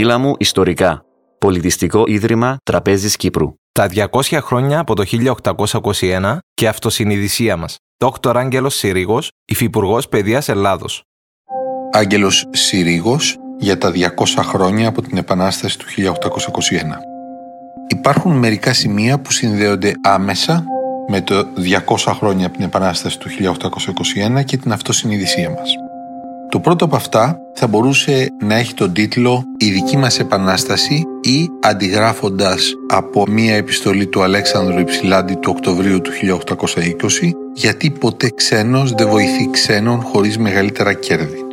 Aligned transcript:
Μίλα 0.00 0.18
μου 0.18 0.34
ιστορικά. 0.38 1.04
Πολιτιστικό 1.38 2.04
Ίδρυμα 2.06 2.56
Τραπέζης 2.62 3.16
Κύπρου. 3.16 3.54
Τα 3.72 3.88
200 3.88 4.38
χρόνια 4.42 4.78
από 4.78 4.94
το 4.94 5.04
1821 5.04 6.38
και 6.54 6.68
αυτοσυνειδησία 6.68 7.56
μας. 7.56 7.76
Δόκτωρ 7.98 8.36
Άγγελος 8.36 8.74
Συρίγος, 8.74 9.30
Υφυπουργός 9.44 10.08
Παιδείας 10.08 10.48
Ελλάδος. 10.48 11.02
Άγγελος 11.92 12.46
Συρίγος 12.50 13.36
για 13.58 13.78
τα 13.78 13.90
200 13.90 14.42
χρόνια 14.42 14.88
από 14.88 15.02
την 15.02 15.16
Επανάσταση 15.16 15.78
του 15.78 15.86
1821. 15.88 16.98
Υπάρχουν 17.88 18.38
μερικά 18.38 18.72
σημεία 18.72 19.20
που 19.20 19.32
συνδέονται 19.32 19.92
άμεσα 20.02 20.64
με 21.08 21.20
το 21.20 21.46
200 21.56 22.14
χρόνια 22.14 22.46
από 22.46 22.56
την 22.56 22.64
Επανάσταση 22.64 23.18
του 23.18 23.28
1821 23.28 24.44
και 24.44 24.56
την 24.56 24.72
αυτοσυνειδησία 24.72 25.50
μας. 25.50 25.87
Το 26.50 26.60
πρώτο 26.60 26.84
από 26.84 26.96
αυτά 26.96 27.38
θα 27.54 27.66
μπορούσε 27.66 28.28
να 28.40 28.54
έχει 28.54 28.74
τον 28.74 28.92
τίτλο 28.92 29.42
«Η 29.56 29.70
δική 29.70 29.96
μας 29.96 30.18
επανάσταση» 30.18 31.04
ή 31.22 31.48
αντιγράφοντας 31.60 32.72
από 32.88 33.24
μία 33.28 33.54
επιστολή 33.54 34.06
του 34.06 34.22
Αλέξανδρου 34.22 34.78
Υψηλάντη 34.78 35.34
του 35.34 35.52
Οκτωβρίου 35.56 36.00
του 36.00 36.10
1820 36.12 37.30
«Γιατί 37.54 37.90
ποτέ 37.90 38.30
ξένος 38.34 38.92
δεν 38.92 39.08
βοηθεί 39.08 39.50
ξένον 39.50 40.00
χωρίς 40.00 40.38
μεγαλύτερα 40.38 40.92
κέρδη». 40.92 41.44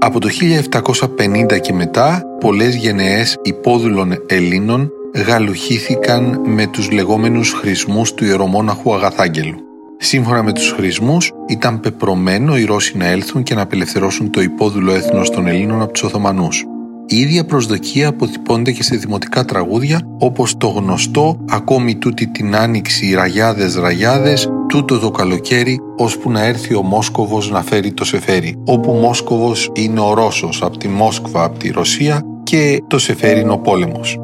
Από 0.00 0.20
το 0.20 0.28
1750 0.28 1.58
και 1.60 1.72
μετά, 1.72 2.22
πολλές 2.40 2.74
γενναίες 2.74 3.36
υπόδουλων 3.42 4.14
Ελλήνων 4.26 4.90
γαλουχήθηκαν 5.26 6.40
με 6.46 6.66
τους 6.66 6.90
λεγόμενους 6.90 7.52
χρησμούς 7.52 8.14
του 8.14 8.24
ιερομόναχου 8.24 8.94
Αγαθάγγελου. 8.94 9.69
Σύμφωνα 10.02 10.42
με 10.42 10.52
τους 10.52 10.72
χρησμούς, 10.76 11.32
ήταν 11.48 11.80
πεπρωμένο 11.80 12.56
οι 12.56 12.64
Ρώσοι 12.64 12.96
να 12.96 13.06
έλθουν 13.06 13.42
και 13.42 13.54
να 13.54 13.60
απελευθερώσουν 13.60 14.30
το 14.30 14.40
υπόδουλο 14.40 14.92
έθνος 14.92 15.30
των 15.30 15.46
Ελλήνων 15.46 15.82
από 15.82 15.92
τους 15.92 16.02
Οθωμανούς. 16.02 16.64
Η 17.06 17.16
ίδια 17.16 17.44
προσδοκία 17.44 18.08
αποτυπώνεται 18.08 18.72
και 18.72 18.82
σε 18.82 18.96
δημοτικά 18.96 19.44
τραγούδια 19.44 20.00
όπως 20.18 20.56
το 20.56 20.68
γνωστό 20.68 21.44
«Ακόμη 21.48 21.96
τούτη 21.96 22.26
την 22.26 22.56
άνοιξη 22.56 23.14
ραγιάδες 23.14 23.74
ραγιάδες, 23.76 24.48
τούτο 24.68 24.98
το 24.98 25.10
καλοκαίρι, 25.10 25.78
ώσπου 25.96 26.30
να 26.30 26.44
έρθει 26.44 26.74
ο 26.74 26.82
Μόσκοβος 26.82 27.50
να 27.50 27.62
φέρει 27.62 27.92
το 27.92 28.04
σεφέρι». 28.04 28.56
Όπου 28.64 28.92
Μόσκοβος 28.92 29.70
είναι 29.74 30.00
ο 30.00 30.14
Ρώσος 30.14 30.62
από 30.62 30.76
τη 30.76 30.88
Μόσκβα, 30.88 31.44
από 31.44 31.58
τη 31.58 31.68
Ρωσία 31.70 32.22
και 32.42 32.82
το 32.86 32.98
σεφέρι 32.98 33.40
είναι 33.40 33.52
ο 33.52 33.58
πόλεμος. 33.58 34.18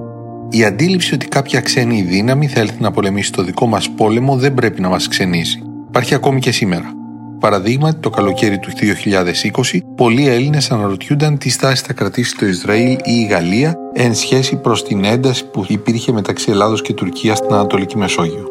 Η 0.51 0.65
αντίληψη 0.65 1.15
ότι 1.15 1.27
κάποια 1.27 1.61
ξένη 1.61 2.03
δύναμη 2.03 2.47
θα 2.47 2.61
έλθει 2.61 2.81
να 2.81 2.91
πολεμήσει 2.91 3.33
το 3.33 3.43
δικό 3.43 3.67
μας 3.67 3.91
πόλεμο 3.91 4.37
δεν 4.37 4.55
πρέπει 4.55 4.81
να 4.81 4.89
μας 4.89 5.09
ξενίζει. 5.09 5.61
Υπάρχει 5.97 6.15
ακόμη 6.15 6.41
και 6.41 6.53
σήμερα. 6.53 6.93
Παραδείγματι, 7.41 8.01
το 8.01 8.11
καλοκαίρι 8.11 8.59
του 8.59 8.71
2020, 8.71 9.79
πολλοί 9.97 10.29
Έλληνες 10.29 10.71
αναρωτιούνταν 10.71 11.39
τι 11.39 11.51
στάση 11.51 11.85
θα 11.85 11.93
κρατήσει 11.93 12.37
το 12.37 12.47
Ισραήλ 12.47 12.91
ή 12.93 13.01
η 13.05 13.27
Γαλλία 13.31 13.75
εν 13.93 14.15
σχέση 14.15 14.57
προς 14.57 14.85
την 14.85 15.05
ένταση 15.05 15.47
που 15.47 15.65
υπήρχε 15.69 16.13
μεταξύ 16.13 16.51
Ελλάδος 16.51 16.83
και 16.83 16.93
Τουρκίας 16.93 17.39
στην 17.39 17.53
Ανατολική 17.53 17.97
Μεσόγειο. 17.97 18.49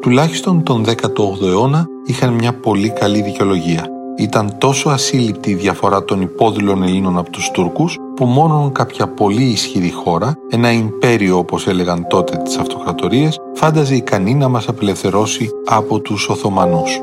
Τουλάχιστον 0.00 0.62
τον 0.62 0.84
18ο 0.86 1.46
αιώνα 1.46 1.86
είχαν 2.06 2.32
μια 2.34 2.52
πολύ 2.52 2.90
καλή 2.90 3.22
δικαιολογία 3.22 3.86
ήταν 4.18 4.54
τόσο 4.58 4.88
ασύλληπτη 4.88 5.50
η 5.50 5.54
διαφορά 5.54 6.04
των 6.04 6.20
υπόδουλων 6.20 6.82
Ελλήνων 6.82 7.18
από 7.18 7.30
τους 7.30 7.50
Τούρκους 7.50 7.96
που 8.16 8.24
μόνον 8.24 8.72
κάποια 8.72 9.08
πολύ 9.08 9.42
ισχυρή 9.42 9.90
χώρα, 9.90 10.34
ένα 10.50 10.72
ιμπέριο 10.72 11.38
όπως 11.38 11.66
έλεγαν 11.66 12.06
τότε 12.08 12.36
τις 12.36 12.56
αυτοκρατορίες, 12.56 13.38
φάνταζε 13.54 13.94
ικανή 13.94 14.34
να 14.34 14.48
μας 14.48 14.68
απελευθερώσει 14.68 15.50
από 15.66 16.00
τους 16.00 16.28
Οθωμανούς. 16.28 17.00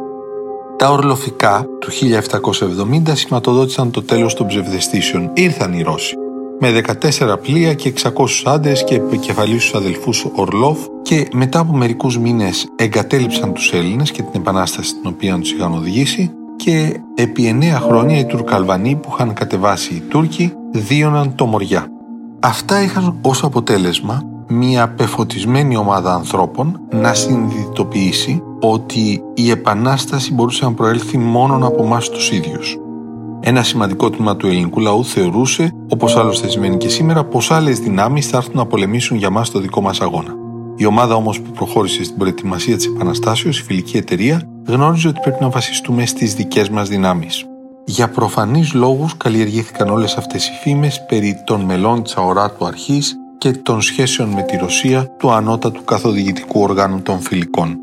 Τα 0.77 0.91
ορλοφικά 0.91 1.67
του 1.79 1.91
1770 1.91 3.15
σηματοδότησαν 3.15 3.91
το 3.91 4.03
τέλος 4.03 4.33
των 4.33 4.47
ψευδεστήσεων. 4.47 5.31
Ήρθαν 5.33 5.73
οι 5.73 5.81
Ρώσοι 5.81 6.15
με 6.59 6.71
14 6.71 7.37
πλοία 7.41 7.73
και 7.73 7.93
600 8.03 8.11
άντρες 8.45 8.83
και 8.83 8.95
επικεφαλής 8.95 9.61
τους 9.61 9.73
αδελφούς 9.73 10.25
Ορλόφ 10.35 10.79
και 11.01 11.27
μετά 11.33 11.59
από 11.59 11.73
μερικούς 11.73 12.17
μήνες 12.17 12.67
εγκατέλειψαν 12.75 13.53
τους 13.53 13.73
Έλληνες 13.73 14.11
και 14.11 14.21
την 14.21 14.41
επανάσταση 14.41 14.95
την 14.95 15.11
οποία 15.13 15.39
τους 15.39 15.51
είχαν 15.51 15.73
οδηγήσει 15.73 16.31
και 16.55 16.99
επί 17.15 17.47
εννέα 17.47 17.79
χρόνια 17.79 18.19
οι 18.19 18.25
Τουρκαλβανοί 18.25 18.95
που 18.95 19.09
είχαν 19.13 19.33
κατεβάσει 19.33 19.93
οι 19.93 19.99
Τούρκοι 19.99 20.53
δίωναν 20.71 21.35
το 21.35 21.45
Μοριά. 21.45 21.87
Αυτά 22.39 22.81
είχαν 22.81 23.17
ως 23.21 23.43
αποτέλεσμα 23.43 24.21
μια 24.47 24.89
πεφωτισμένη 24.89 25.75
ομάδα 25.75 26.13
ανθρώπων 26.13 26.79
να 26.91 27.13
συνειδητοποιήσει 27.13 28.43
ότι 28.61 29.23
η 29.33 29.49
Επανάσταση 29.49 30.33
μπορούσε 30.33 30.65
να 30.65 30.73
προέλθει 30.73 31.17
μόνο 31.17 31.67
από 31.67 31.83
εμάς 31.83 32.09
τους 32.09 32.31
ίδιους. 32.31 32.77
Ένα 33.39 33.63
σημαντικό 33.63 34.09
τμήμα 34.09 34.35
του 34.35 34.47
ελληνικού 34.47 34.79
λαού 34.79 35.05
θεωρούσε, 35.05 35.71
όπως 35.89 36.15
άλλωστε 36.15 36.47
σημαίνει 36.47 36.77
και 36.77 36.89
σήμερα, 36.89 37.23
πως 37.23 37.51
άλλες 37.51 37.79
δυνάμεις 37.79 38.27
θα 38.27 38.37
έρθουν 38.37 38.55
να 38.55 38.65
πολεμήσουν 38.65 39.17
για 39.17 39.29
μας 39.29 39.51
το 39.51 39.59
δικό 39.59 39.81
μας 39.81 40.01
αγώνα. 40.01 40.35
Η 40.75 40.85
ομάδα 40.85 41.15
όμως 41.15 41.41
που 41.41 41.51
προχώρησε 41.51 42.03
στην 42.03 42.17
προετοιμασία 42.17 42.75
της 42.75 42.85
Επαναστάσεως, 42.85 43.59
η 43.59 43.63
φιλική 43.63 43.97
εταιρεία, 43.97 44.41
γνώριζε 44.67 45.07
ότι 45.07 45.19
πρέπει 45.19 45.37
να 45.41 45.49
βασιστούμε 45.49 46.05
στις 46.05 46.33
δικές 46.33 46.69
μας 46.69 46.89
δυνάμεις. 46.89 47.45
Για 47.85 48.09
προφανείς 48.09 48.73
λόγους 48.73 49.17
καλλιεργήθηκαν 49.17 49.89
όλες 49.89 50.15
αυτές 50.15 50.47
οι 50.47 50.51
φήμες 50.61 51.05
περί 51.05 51.41
των 51.45 51.61
μελών 51.61 52.03
της 52.03 52.15
αοράτου 52.15 52.65
αρχής 52.65 53.15
και 53.37 53.51
των 53.51 53.81
σχέσεων 53.81 54.29
με 54.29 54.41
τη 54.41 54.57
Ρωσία 54.57 55.07
του 55.17 55.31
ανώτατου 55.31 55.83
καθοδηγητικού 55.83 56.61
οργάνου 56.61 57.01
των 57.01 57.19
φιλικών. 57.19 57.77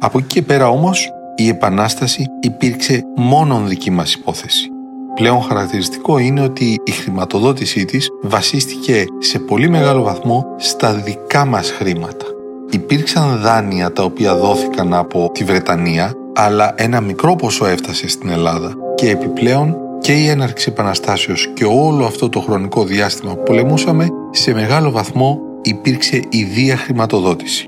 Από 0.00 0.18
εκεί 0.18 0.26
και 0.26 0.42
πέρα 0.42 0.68
όμως, 0.68 1.10
η 1.36 1.48
Επανάσταση 1.48 2.26
υπήρξε 2.40 3.04
μόνον 3.16 3.68
δική 3.68 3.90
μας 3.90 4.14
υπόθεση. 4.14 4.68
Πλέον 5.14 5.42
χαρακτηριστικό 5.42 6.18
είναι 6.18 6.40
ότι 6.40 6.80
η 6.84 6.90
χρηματοδότησή 6.90 7.84
της 7.84 8.08
βασίστηκε 8.22 9.04
σε 9.18 9.38
πολύ 9.38 9.68
μεγάλο 9.68 10.02
βαθμό 10.02 10.46
στα 10.56 10.92
δικά 10.94 11.44
μας 11.44 11.70
χρήματα. 11.70 12.26
Υπήρξαν 12.70 13.40
δάνεια 13.40 13.92
τα 13.92 14.02
οποία 14.02 14.36
δόθηκαν 14.36 14.94
από 14.94 15.30
τη 15.34 15.44
Βρετανία, 15.44 16.12
αλλά 16.34 16.74
ένα 16.76 17.00
μικρό 17.00 17.36
ποσό 17.36 17.66
έφτασε 17.66 18.08
στην 18.08 18.28
Ελλάδα 18.28 18.74
και 18.94 19.10
επιπλέον 19.10 19.76
και 20.00 20.12
η 20.12 20.28
έναρξη 20.28 20.68
επαναστάσεως 20.68 21.50
και 21.54 21.64
όλο 21.64 22.04
αυτό 22.04 22.28
το 22.28 22.40
χρονικό 22.40 22.84
διάστημα 22.84 23.34
που 23.34 23.42
πολεμούσαμε, 23.42 24.08
σε 24.30 24.52
μεγάλο 24.52 24.90
βαθμό 24.90 25.38
υπήρξε 25.62 26.22
ιδία 26.28 26.76
χρηματοδότηση. 26.76 27.66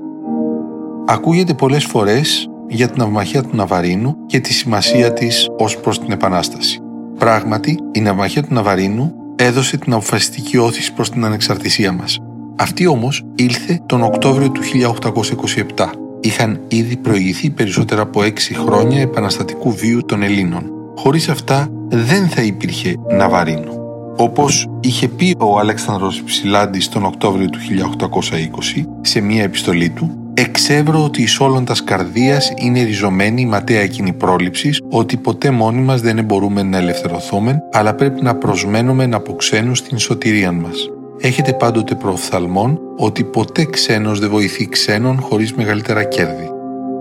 Ακούγεται 1.05 1.53
πολλές 1.53 1.85
φορές 1.85 2.49
για 2.67 2.89
την 2.89 3.01
αυμαχία 3.01 3.43
του 3.43 3.55
Ναβαρίνου 3.55 4.15
και 4.25 4.39
τη 4.39 4.53
σημασία 4.53 5.13
της 5.13 5.49
ως 5.57 5.77
προς 5.77 5.99
την 5.99 6.11
Επανάσταση. 6.11 6.79
Πράγματι, 7.17 7.79
η 7.91 7.99
ναυμαχία 7.99 8.43
του 8.43 8.53
Ναβαρίνου 8.53 9.13
έδωσε 9.35 9.77
την 9.77 9.93
αποφασιστική 9.93 10.57
όθηση 10.57 10.93
προς 10.93 11.09
την 11.09 11.25
ανεξαρτησία 11.25 11.91
μας. 11.91 12.19
Αυτή 12.55 12.87
όμως 12.87 13.23
ήλθε 13.35 13.81
τον 13.85 14.03
Οκτώβριο 14.03 14.49
του 14.49 14.61
1827. 14.61 16.04
Είχαν 16.25 16.59
ήδη 16.67 16.97
προηγηθεί 16.97 17.49
περισσότερα 17.49 18.01
από 18.01 18.23
έξι 18.23 18.53
χρόνια 18.53 19.01
επαναστατικού 19.01 19.71
βίου 19.71 20.05
των 20.05 20.21
Ελλήνων. 20.21 20.71
Χωρίς 20.95 21.29
αυτά 21.29 21.69
δεν 21.87 22.27
θα 22.27 22.41
υπήρχε 22.41 22.95
Ναβαρίνου. 23.17 23.73
Όπως 24.17 24.67
είχε 24.79 25.07
πει 25.07 25.35
ο 25.39 25.59
Αλέξανδρος 25.59 26.23
Ψηλάντης 26.23 26.89
τον 26.89 27.05
Οκτώβριο 27.05 27.49
του 27.49 27.59
1820 27.59 28.85
σε 29.01 29.21
μία 29.21 29.43
επιστολή 29.43 29.89
του 29.89 30.25
Εξεύρω 30.37 31.03
ότι 31.03 31.21
εις 31.21 31.39
όλων 31.39 31.65
τας 31.65 31.83
καρδίας 31.83 32.53
είναι 32.57 32.83
ριζωμένη 32.83 33.41
η 33.41 33.45
ματέα 33.45 33.81
εκείνη 33.81 34.13
πρόληψης, 34.13 34.81
ότι 34.89 35.17
ποτέ 35.17 35.51
μόνοι 35.51 35.81
μας 35.81 36.01
δεν 36.01 36.23
μπορούμε 36.23 36.63
να 36.63 36.77
ελευθερωθούμε, 36.77 37.59
αλλά 37.71 37.95
πρέπει 37.95 38.21
να 38.21 38.35
προσμένουμε 38.35 39.05
να 39.05 39.17
αποξένουν 39.17 39.75
στην 39.75 39.97
σωτηρία 39.97 40.51
μας. 40.51 40.89
Έχετε 41.17 41.53
πάντοτε 41.53 41.95
προοφθαλμόν 41.95 42.79
ότι 42.97 43.23
ποτέ 43.23 43.65
ξένος 43.65 44.19
δεν 44.19 44.29
βοηθεί 44.29 44.69
ξένον 44.69 45.19
χωρίς 45.21 45.53
μεγαλύτερα 45.53 46.03
κέρδη. 46.03 46.49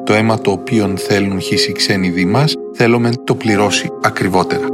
Το 0.05 0.13
αίμα 0.13 0.41
το 0.41 0.51
οποίο 0.51 0.97
θέλουν 0.97 1.41
χύσει 1.41 1.73
ξένοι 1.73 2.09
δι 2.09 2.25
μας, 2.25 2.55
θέλουμε 2.75 3.11
το 3.25 3.35
πληρώσει 3.35 3.91
ακριβότερα. 4.03 4.67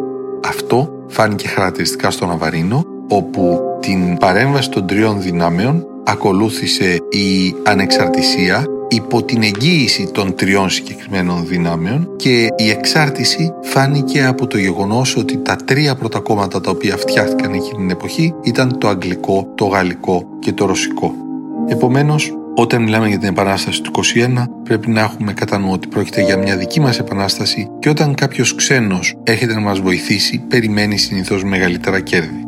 Αυτό 0.49 1.05
φάνηκε 1.09 1.49
χαρακτηριστικά 1.49 2.11
στον 2.11 2.31
Αβαρίνο, 2.31 2.85
όπου 3.09 3.61
την 3.81 4.17
παρέμβαση 4.17 4.71
των 4.71 4.87
τριών 4.87 5.23
δυνάμεων 5.23 5.87
ακολούθησε 6.05 6.99
η 7.11 7.55
ανεξαρτησία 7.65 8.65
υπό 8.91 9.23
την 9.23 9.43
εγγύηση 9.43 10.11
των 10.13 10.35
τριών 10.35 10.71
συγκεκριμένων 10.71 11.47
δυνάμεων 11.47 12.09
και 12.17 12.49
η 12.57 12.71
εξάρτηση 12.71 13.53
φάνηκε 13.63 14.25
από 14.25 14.47
το 14.47 14.59
γεγονός 14.59 15.17
ότι 15.17 15.39
τα 15.39 15.57
τρία 15.57 15.95
πρώτα 15.95 16.21
κόμματα 16.21 16.61
τα 16.61 16.71
οποία 16.71 16.97
φτιάχτηκαν 16.97 17.53
εκείνη 17.53 17.77
την 17.77 17.91
εποχή 17.91 18.35
ήταν 18.43 18.79
το 18.79 18.89
αγγλικό, 18.89 19.53
το 19.55 19.65
γαλλικό 19.65 20.27
και 20.39 20.53
το 20.53 20.67
ρωσικό. 20.67 21.15
Επομένως, 21.69 22.35
όταν 22.55 22.83
μιλάμε 22.83 23.09
για 23.09 23.19
την 23.19 23.29
επανάσταση 23.29 23.83
του 23.83 23.91
21, 23.91 24.45
πρέπει 24.63 24.91
να 24.91 25.01
έχουμε 25.01 25.33
κατά 25.33 25.59
νου 25.59 25.71
ότι 25.73 25.89
πρόκειται 25.89 26.23
για 26.23 26.37
μια 26.37 26.57
δική 26.57 26.81
μας 26.81 26.99
επανάσταση 26.99 27.69
και 27.79 27.89
όταν 27.89 28.15
κάποιος 28.15 28.55
ξένος 28.55 29.17
έρχεται 29.23 29.55
να 29.55 29.61
μας 29.61 29.81
βοηθήσει, 29.81 30.39
περιμένει 30.49 30.97
συνήθως 30.97 31.45
μεγαλύτερα 31.45 32.01
κέρδη. 32.01 32.45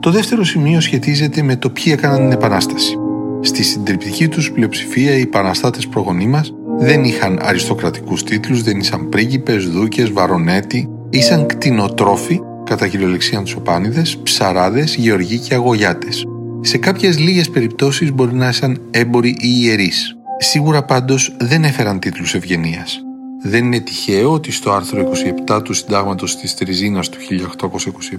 Το 0.00 0.10
δεύτερο 0.10 0.44
σημείο 0.44 0.80
σχετίζεται 0.80 1.42
με 1.42 1.56
το 1.56 1.70
ποιοι 1.70 1.92
έκαναν 1.96 2.18
την 2.18 2.32
Επανάσταση. 2.32 2.96
Στη 3.44 3.62
συντριπτική 3.62 4.28
τους 4.28 4.52
πλειοψηφία, 4.52 5.16
οι 5.16 5.20
επαναστάτε 5.20 5.78
προγονεί 5.90 6.26
μας 6.26 6.54
δεν 6.78 7.04
είχαν 7.04 7.38
αριστοκρατικούς 7.42 8.24
τίτλους, 8.24 8.62
δεν 8.62 8.78
ήσαν 8.78 9.08
πρίγκιπες, 9.08 9.68
δούκες, 9.68 10.10
βαρονέτη, 10.10 10.88
ήσαν 11.10 11.46
κτηνοτρόφοι, 11.46 12.40
κατά 12.64 12.88
κυριολεξία 12.88 13.42
τους 13.42 13.54
οπάνιδες, 13.54 14.16
ψαράδες, 14.16 14.94
γεωργοί 14.94 15.38
και 15.38 15.54
αγωγιάτες. 15.54 16.24
Σε 16.60 16.78
κάποιες 16.78 17.18
λίγες 17.18 17.50
περιπτώσεις 17.50 18.12
μπορεί 18.12 18.34
να 18.34 18.48
ήσαν 18.48 18.80
έμποροι 18.90 19.28
ή 19.28 19.48
ιερείς. 19.62 20.16
Σίγουρα 20.38 20.84
πάντως 20.84 21.36
δεν 21.38 21.64
έφεραν 21.64 21.98
τίτλους 21.98 22.34
ευγενίας. 22.34 23.00
Δεν 23.42 23.64
είναι 23.64 23.80
τυχαίο 23.80 24.32
ότι 24.32 24.52
στο 24.52 24.72
άρθρο 24.72 25.00
27 25.00 25.62
του 25.62 25.72
Συντάγματος 25.72 26.36
της 26.36 26.54
Τριζίνας 26.54 27.08
του 27.08 27.18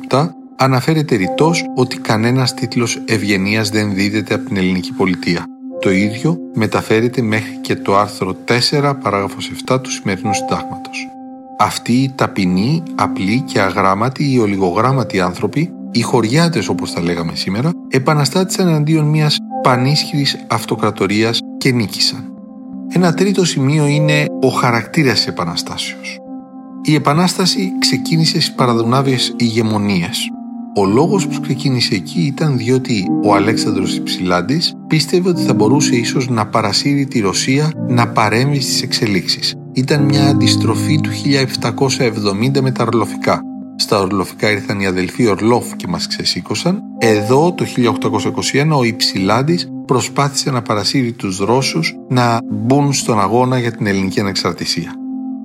1827 0.09 0.35
αναφέρεται 0.55 1.15
ρητός 1.15 1.63
ότι 1.75 1.97
κανένας 1.97 2.53
τίτλος 2.53 3.01
ευγενίας 3.05 3.69
δεν 3.69 3.93
δίδεται 3.93 4.33
από 4.33 4.45
την 4.45 4.57
ελληνική 4.57 4.93
πολιτεία. 4.93 5.43
Το 5.81 5.91
ίδιο 5.91 6.37
μεταφέρεται 6.53 7.21
μέχρι 7.21 7.57
και 7.61 7.75
το 7.75 7.97
άρθρο 7.97 8.35
4 8.45 8.93
παράγραφος 9.03 9.51
7 9.67 9.81
του 9.81 9.91
σημερινού 9.91 10.33
συντάγματος. 10.33 11.07
Αυτοί 11.59 11.93
οι 11.93 12.11
ταπεινοί, 12.15 12.83
απλοί 12.95 13.41
και 13.41 13.59
αγράμματοι 13.59 14.31
ή 14.31 14.39
ολιγογράμματοι 14.39 15.19
άνθρωποι, 15.19 15.71
οι 15.91 16.01
χωριάτες 16.01 16.67
όπως 16.67 16.93
τα 16.93 17.01
λέγαμε 17.01 17.35
σήμερα, 17.35 17.69
επαναστάτησαν 17.89 18.67
εναντίον 18.67 19.05
μιας 19.05 19.37
πανίσχυρης 19.63 20.45
αυτοκρατορίας 20.47 21.39
και 21.57 21.71
νίκησαν. 21.71 22.33
Ένα 22.89 23.13
τρίτο 23.13 23.45
σημείο 23.45 23.85
είναι 23.85 24.25
ο 24.41 24.47
χαρακτήρας 24.47 25.13
της 25.13 25.27
επαναστάσεως. 25.27 26.17
Η 26.83 26.95
επανάσταση 26.95 27.71
ξεκίνησε 27.79 28.41
στις 28.41 28.53
παραδουνάβιες 28.53 29.33
ηγεμονίες, 29.37 30.29
ο 30.75 30.85
λόγος 30.85 31.27
που 31.27 31.39
ξεκίνησε 31.41 31.95
εκεί 31.95 32.21
ήταν 32.21 32.57
διότι 32.57 33.07
ο 33.23 33.35
Αλέξανδρος 33.35 33.95
Υψηλάντης 33.95 34.73
πίστευε 34.87 35.29
ότι 35.29 35.41
θα 35.41 35.53
μπορούσε 35.53 35.95
ίσως 35.95 36.29
να 36.29 36.47
παρασύρει 36.47 37.05
τη 37.05 37.19
Ρωσία 37.19 37.71
να 37.87 38.07
παρέμβει 38.07 38.59
στις 38.59 38.81
εξελίξεις. 38.81 39.55
Ήταν 39.73 40.03
μια 40.03 40.27
αντιστροφή 40.27 40.99
του 41.01 41.09
1770 42.55 42.61
με 42.61 42.71
τα 42.71 42.83
ορλοφικά. 42.83 43.41
Στα 43.75 43.99
ορλοφικά 43.99 44.51
ήρθαν 44.51 44.79
οι 44.79 44.85
αδελφοί 44.85 45.27
Ορλόφ 45.27 45.75
και 45.75 45.87
μας 45.87 46.07
ξεσήκωσαν. 46.07 46.81
Εδώ 46.97 47.53
το 47.53 47.65
1821 47.65 48.77
ο 48.77 48.83
Υψηλάντης 48.83 49.67
προσπάθησε 49.85 50.51
να 50.51 50.61
παρασύρει 50.61 51.11
τους 51.11 51.37
Ρώσους 51.37 51.95
να 52.09 52.39
μπουν 52.51 52.93
στον 52.93 53.19
αγώνα 53.19 53.59
για 53.59 53.71
την 53.71 53.87
ελληνική 53.87 54.19
ανεξαρτησία. 54.19 54.93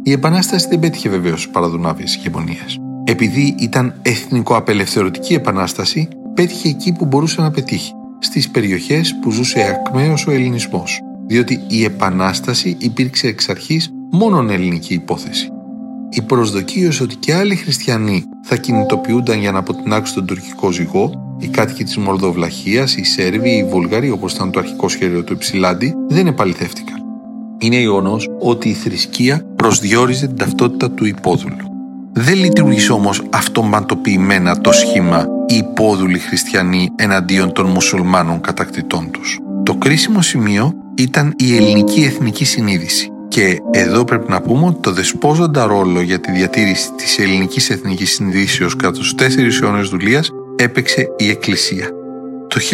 Η 0.02 0.12
Επανάσταση 0.12 0.68
δεν 0.68 0.78
πέτυχε 0.78 1.08
βεβαίως 1.08 1.48
παραδουνάβιες 1.48 2.14
ηγεμονίες 2.14 2.78
επειδή 3.08 3.54
ήταν 3.58 3.94
εθνικοαπελευθερωτική 4.02 5.34
επανάσταση, 5.34 6.08
πέτυχε 6.34 6.68
εκεί 6.68 6.92
που 6.92 7.04
μπορούσε 7.04 7.40
να 7.40 7.50
πετύχει, 7.50 7.92
στις 8.18 8.50
περιοχές 8.50 9.18
που 9.22 9.30
ζούσε 9.30 9.60
ακμαίως 9.60 10.26
ο 10.26 10.30
ελληνισμός, 10.30 11.00
διότι 11.26 11.60
η 11.68 11.84
επανάσταση 11.84 12.76
υπήρξε 12.78 13.26
εξ 13.26 13.48
αρχής 13.48 13.92
μόνον 14.10 14.50
ελληνική 14.50 14.94
υπόθεση. 14.94 15.48
Η 16.10 16.22
προσδοκίωση 16.22 17.02
ότι 17.02 17.16
και 17.16 17.34
άλλοι 17.34 17.56
χριστιανοί 17.56 18.24
θα 18.42 18.56
κινητοποιούνταν 18.56 19.38
για 19.38 19.52
να 19.52 19.58
αποτινάξουν 19.58 20.14
τον 20.14 20.26
τουρκικό 20.26 20.70
ζυγό, 20.70 21.36
οι 21.38 21.46
κάτοικοι 21.46 21.84
της 21.84 21.96
Μολδοβλαχίας, 21.96 22.96
οι 22.96 23.04
Σέρβοι, 23.04 23.50
οι 23.50 23.64
Βουλγαροί, 23.64 24.10
όπως 24.10 24.32
ήταν 24.32 24.50
το 24.50 24.58
αρχικό 24.58 24.88
σχέδιο 24.88 25.24
του 25.24 25.32
Υψηλάντη, 25.32 25.94
δεν 26.08 26.26
επαληθεύτηκαν. 26.26 27.02
Είναι 27.58 27.76
γεγονός 27.76 28.28
ότι 28.40 28.68
η 28.68 28.72
θρησκεία 28.72 29.44
προσδιορίζε 29.56 30.26
την 30.26 30.36
ταυτότητα 30.36 30.90
του 30.90 31.04
υπόδουλου. 31.04 31.67
Δεν 32.20 32.36
λειτουργεί 32.36 32.90
όμως 32.90 33.22
αυτοματοποιημένα 33.30 34.60
το 34.60 34.72
σχήμα 34.72 35.26
οι 35.46 35.56
υπόδουλοι 35.56 36.18
χριστιανοί 36.18 36.90
εναντίον 36.96 37.52
των 37.52 37.66
μουσουλμάνων 37.66 38.40
κατακτητών 38.40 39.10
τους. 39.10 39.38
Το 39.62 39.74
κρίσιμο 39.74 40.22
σημείο 40.22 40.74
ήταν 40.96 41.34
η 41.36 41.56
ελληνική 41.56 42.00
εθνική 42.00 42.44
συνείδηση. 42.44 43.12
Και 43.28 43.58
εδώ 43.70 44.04
πρέπει 44.04 44.30
να 44.30 44.40
πούμε 44.40 44.66
ότι 44.66 44.80
το 44.80 44.92
δεσπόζοντα 44.92 45.66
ρόλο 45.66 46.00
για 46.00 46.20
τη 46.20 46.32
διατήρηση 46.32 46.92
της 46.92 47.18
ελληνικής 47.18 47.70
εθνικής 47.70 48.12
συνειδήσεως 48.12 48.76
κατά 48.76 48.98
τους 48.98 49.14
τέσσερις 49.14 49.60
αιώνες 49.60 49.88
δουλείας 49.88 50.30
έπαιξε 50.56 51.06
η 51.16 51.30
Εκκλησία. 51.30 51.97
Το 52.58 52.64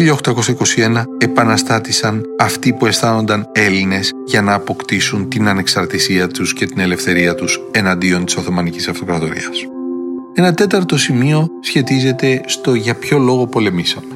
1821 0.77 1.03
επαναστάτησαν 1.17 2.23
αυτοί 2.39 2.73
που 2.73 2.85
αισθάνονταν 2.85 3.49
Έλληνες 3.51 4.11
για 4.25 4.41
να 4.41 4.53
αποκτήσουν 4.53 5.29
την 5.29 5.47
ανεξαρτησία 5.47 6.27
τους 6.27 6.53
και 6.53 6.65
την 6.65 6.79
ελευθερία 6.79 7.35
τους 7.35 7.59
εναντίον 7.71 8.25
της 8.25 8.35
Οθωμανικής 8.35 8.87
Αυτοκρατορίας. 8.87 9.65
Ένα 10.33 10.53
τέταρτο 10.53 10.97
σημείο 10.97 11.47
σχετίζεται 11.61 12.41
στο 12.45 12.73
για 12.73 12.95
ποιο 12.95 13.17
λόγο 13.17 13.47
πολεμήσαμε. 13.47 14.13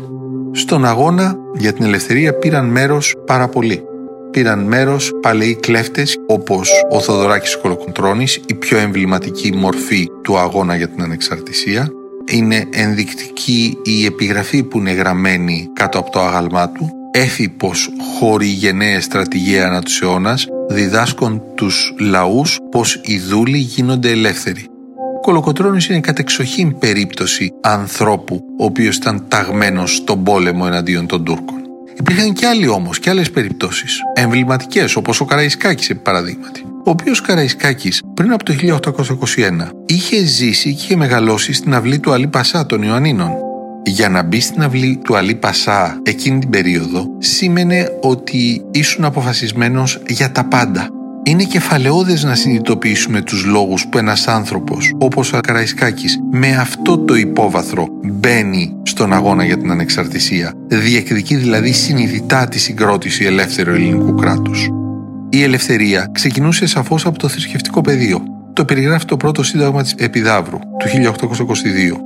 Στον 0.51 0.86
αγώνα 0.86 1.38
για 1.54 1.74
την 1.74 1.86
ελευθερία 1.86 2.33
πήραν 2.33 2.66
μέρος 2.66 3.16
πάρα 3.25 3.48
πολλοί. 3.48 3.83
Πήραν 4.31 4.60
μέρος 4.60 5.12
παλαιοί 5.21 5.56
κλέφτες 5.56 6.18
όπως 6.27 6.69
ο 6.92 7.00
Θοδωράκης 7.00 7.57
Κολοκοντρώνης, 7.57 8.39
η 8.45 8.54
πιο 8.54 8.77
εμβληματική 8.77 9.54
μορφή 9.56 10.07
του 10.21 10.38
αγώνα 10.38 10.75
για 10.75 10.88
την 10.88 11.01
ανεξαρτησία, 11.01 11.92
είναι 12.30 12.68
ενδεικτική 12.70 13.78
η 13.84 14.06
επιγραφή 14.06 14.64
που 14.64 14.78
είναι 14.78 14.92
γραμμένη 14.92 15.70
κάτω 15.74 16.00
από 16.00 16.12
το 16.12 16.20
άγαλμά 16.20 16.70
του 16.70 16.94
Έφυπος 17.12 17.90
χώρη 18.18 18.46
γενναίες 18.46 19.04
στρατηγία 19.04 19.68
ανά 19.68 19.81
τους 19.81 20.02
αιώνας 20.02 20.48
διδάσκουν 20.70 21.42
τους 21.56 21.94
λαούς 22.00 22.60
πως 22.72 23.00
οι 23.04 23.20
δούλοι 23.20 23.58
γίνονται 23.58 24.10
ελεύθεροι. 24.10 24.66
Ο 25.18 25.20
Κολοκοτρώνης 25.22 25.88
είναι 25.88 26.00
κατεξοχήν 26.00 26.78
περίπτωση 26.78 27.54
ανθρώπου 27.62 28.44
ο 28.60 28.64
οποίος 28.64 28.96
ήταν 28.96 29.26
ταγμένος 29.28 29.96
στον 29.96 30.24
πόλεμο 30.24 30.64
εναντίον 30.68 31.08
των 31.08 31.24
Τούρκων. 31.24 31.58
Υπήρχαν 32.00 32.34
και 32.34 32.46
άλλοι 32.46 32.68
όμως 32.68 33.00
και 33.00 33.10
άλλες 33.10 33.31
περιπτώσεις, 33.31 34.00
εμβληματικές 34.14 34.96
όπως 34.96 35.20
ο 35.20 35.26
Καραϊσκάκης 35.26 35.90
επί 35.90 36.00
παραδείγματι 36.00 36.69
ο 36.89 36.91
οποίος 36.91 37.21
Καραϊσκάκης 37.21 38.01
πριν 38.13 38.31
από 38.31 38.44
το 38.44 38.53
1821 38.53 39.69
είχε 39.86 40.25
ζήσει 40.25 40.74
και 40.74 40.83
είχε 40.83 40.95
μεγαλώσει 40.95 41.53
στην 41.53 41.74
αυλή 41.74 42.00
του 42.00 42.12
Αλή 42.12 42.27
Πασά 42.27 42.65
των 42.65 42.81
Ιωαννίνων. 42.81 43.31
Για 43.86 44.09
να 44.09 44.24
μπει 44.24 44.39
στην 44.39 44.63
αυλή 44.63 45.00
του 45.03 45.18
Αλή 45.18 45.36
Πασά 45.36 46.00
εκείνη 46.03 46.39
την 46.39 46.50
περίοδο 46.50 47.06
σήμαινε 47.18 47.88
ότι 48.01 48.65
ήσουν 48.71 49.06
αποφασισμένος 49.06 50.01
για 50.07 50.31
τα 50.31 50.44
πάντα. 50.44 50.88
Είναι 51.24 51.44
κεφαλαιόδες 51.44 52.24
να 52.24 52.36
συνειδητοποιήσουμε 52.36 53.21
τους 53.21 53.45
λόγους 53.45 53.88
που 53.88 53.97
ένας 53.97 54.27
άνθρωπος 54.27 54.95
όπως 55.00 55.33
ο 55.33 55.39
Καραϊσκάκης 55.39 56.19
με 56.31 56.56
αυτό 56.56 56.97
το 56.97 57.15
υπόβαθρο 57.15 57.88
μπαίνει 58.03 58.75
στον 58.83 59.13
αγώνα 59.13 59.45
για 59.45 59.57
την 59.57 59.71
ανεξαρτησία. 59.71 60.53
Διεκδικεί 60.68 61.35
δηλαδή 61.35 61.71
συνειδητά 61.71 62.47
τη 62.47 62.59
συγκρότηση 62.59 63.25
ελεύθερου 63.25 63.71
ελληνικού 63.71 64.16
κράτους. 64.16 64.69
Η 65.30 65.44
ελευθερία 65.44 66.09
ξεκινούσε 66.12 66.66
σαφώς 66.66 67.06
από 67.06 67.18
το 67.18 67.28
θρησκευτικό 67.28 67.81
πεδίο. 67.81 68.24
Το 68.54 68.66
περιγράφει 68.66 69.06
το 69.06 69.18
πρώτο 69.18 69.44
σύνταγμα 69.44 69.81
της 69.83 69.94
Επιδαύρου 69.98 70.57
του 70.57 70.88
1822. 70.88 71.98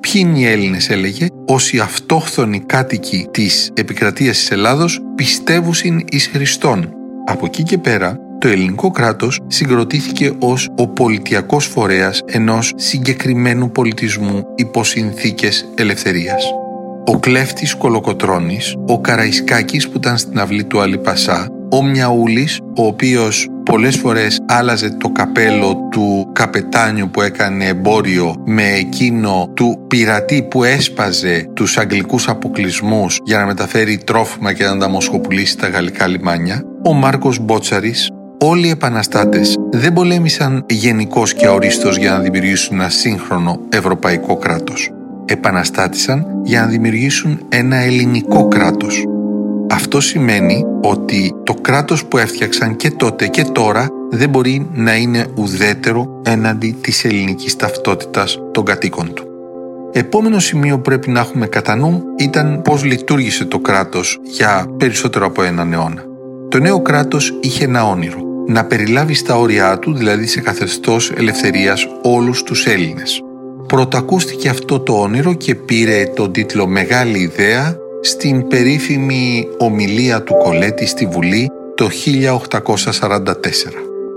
Ποιοι 0.00 0.12
είναι 0.26 0.38
οι 0.38 0.46
Έλληνες, 0.46 0.90
έλεγε, 0.90 1.26
όσοι 1.46 1.78
αυτόχθονοι 1.78 2.60
κάτοικοι 2.60 3.28
της 3.30 3.70
επικρατείας 3.74 4.36
της 4.36 4.50
Ελλάδος 4.50 5.00
πιστεύουσιν 5.14 6.04
εις 6.10 6.26
Χριστόν. 6.26 6.88
Από 7.26 7.46
εκεί 7.46 7.62
και 7.62 7.78
πέρα, 7.78 8.18
το 8.38 8.48
ελληνικό 8.48 8.90
κράτος 8.90 9.40
συγκροτήθηκε 9.46 10.32
ως 10.38 10.68
ο 10.76 10.88
πολιτιακός 10.88 11.66
φορέας 11.66 12.22
ενός 12.26 12.72
συγκεκριμένου 12.76 13.70
πολιτισμού 13.70 14.44
υπό 14.54 14.84
συνθήκες 14.84 15.68
ελευθερίας. 15.74 16.44
Ο 17.06 17.18
κλέφτης 17.18 17.74
Κολοκοτρώνης, 17.74 18.74
ο 18.86 19.00
Καραϊσκάκης 19.00 19.88
που 19.88 19.96
ήταν 19.96 20.18
στην 20.18 20.38
αυλή 20.38 20.64
του 20.64 20.80
Αλιπασά, 20.80 21.48
ο 21.72 21.82
Μιαούλης, 21.82 22.60
ο 22.76 22.86
οποίος 22.86 23.48
πολλές 23.64 23.96
φορές 23.96 24.40
άλλαζε 24.48 24.90
το 24.90 25.08
καπέλο 25.08 25.88
του 25.90 26.30
καπετάνιου 26.32 27.10
που 27.10 27.22
έκανε 27.22 27.64
εμπόριο 27.64 28.34
με 28.46 28.62
εκείνο 28.62 29.50
του 29.54 29.84
πειρατή 29.88 30.42
που 30.42 30.64
έσπαζε 30.64 31.48
τους 31.54 31.78
αγγλικούς 31.78 32.28
αποκλεισμούς 32.28 33.18
για 33.24 33.38
να 33.38 33.46
μεταφέρει 33.46 33.98
τρόφιμα 33.98 34.52
και 34.52 34.64
να 34.64 34.78
τα 34.78 34.88
μοσχοπουλήσει 34.88 35.52
στα 35.52 35.68
γαλλικά 35.68 36.06
λιμάνια, 36.06 36.62
ο 36.84 36.92
Μάρκος 36.92 37.38
Μπότσαρης, 37.38 38.10
όλοι 38.38 38.66
οι 38.66 38.70
επαναστάτες 38.70 39.56
δεν 39.70 39.92
πολέμησαν 39.92 40.64
γενικώ 40.68 41.22
και 41.36 41.48
ορίστος 41.48 41.96
για 41.96 42.10
να 42.10 42.18
δημιουργήσουν 42.18 42.80
ένα 42.80 42.88
σύγχρονο 42.88 43.60
ευρωπαϊκό 43.68 44.36
κράτος. 44.36 44.90
Επαναστάτησαν 45.24 46.26
για 46.42 46.60
να 46.60 46.66
δημιουργήσουν 46.66 47.40
ένα 47.48 47.76
ελληνικό 47.76 48.48
κράτος 48.48 49.04
αυτό 49.94 50.08
σημαίνει 50.08 50.64
ότι 50.82 51.34
το 51.42 51.54
κράτος 51.54 52.04
που 52.04 52.18
έφτιαξαν 52.18 52.76
και 52.76 52.90
τότε 52.90 53.26
και 53.26 53.44
τώρα 53.44 53.88
δεν 54.10 54.28
μπορεί 54.28 54.68
να 54.74 54.96
είναι 54.96 55.26
ουδέτερο 55.34 56.20
έναντι 56.24 56.76
της 56.80 57.04
ελληνικής 57.04 57.56
ταυτότητας 57.56 58.38
των 58.52 58.64
κατοίκων 58.64 59.12
του. 59.14 59.24
Επόμενο 59.92 60.38
σημείο 60.38 60.76
που 60.76 60.82
πρέπει 60.82 61.10
να 61.10 61.20
έχουμε 61.20 61.46
κατά 61.46 61.76
νου 61.76 62.02
ήταν 62.18 62.62
πώς 62.62 62.84
λειτουργήσε 62.84 63.44
το 63.44 63.58
κράτος 63.58 64.20
για 64.22 64.66
περισσότερο 64.76 65.26
από 65.26 65.42
έναν 65.42 65.72
αιώνα. 65.72 66.04
Το 66.48 66.58
νέο 66.58 66.82
κράτος 66.82 67.38
είχε 67.40 67.64
ένα 67.64 67.88
όνειρο, 67.88 68.18
να 68.46 68.64
περιλάβει 68.64 69.14
στα 69.14 69.38
όρια 69.38 69.78
του, 69.78 69.94
δηλαδή 69.94 70.26
σε 70.26 70.40
καθεστώς 70.40 71.12
ελευθερίας, 71.16 71.86
όλους 72.02 72.42
τους 72.42 72.66
Έλληνες. 72.66 73.22
Πρωτακούστηκε 73.66 74.48
αυτό 74.48 74.80
το 74.80 74.92
όνειρο 74.92 75.34
και 75.34 75.54
πήρε 75.54 76.04
τον 76.14 76.32
τίτλο 76.32 76.66
«Μεγάλη 76.66 77.18
ιδέα» 77.18 77.81
στην 78.04 78.48
περίφημη 78.48 79.48
ομιλία 79.58 80.22
του 80.22 80.34
Κολέτη 80.34 80.86
στη 80.86 81.06
Βουλή 81.06 81.50
το 81.74 81.88
1844. 81.88 83.34